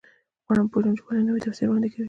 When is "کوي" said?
1.93-1.99